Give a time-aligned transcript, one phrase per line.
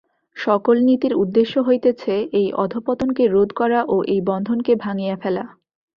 [0.37, 5.43] সকল নীতির উদ্দেশ্য হইতেছে এই অধঃপতনকে রোধ করা ও এই বন্ধনকে ভাঙিয়া ফেলা।